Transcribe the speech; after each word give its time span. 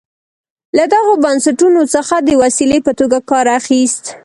له 0.77 0.85
دغو 0.93 1.13
بنسټونو 1.23 1.81
څخه 1.93 2.15
د 2.27 2.29
وسیلې 2.41 2.79
په 2.85 2.91
توګه 2.99 3.17
کار 3.29 3.45
اخیست. 3.59 4.03